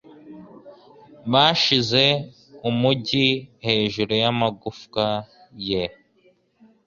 [1.31, 2.03] Bashinze
[2.69, 3.27] umugi
[3.65, 5.05] hejuru y'amagufwa
[5.67, 5.83] ye